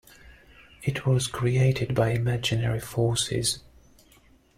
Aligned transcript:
It 0.81 1.05
was 1.05 1.27
created 1.27 1.93
by 1.93 2.09
Imaginary 2.13 2.79
Forces. 2.79 3.59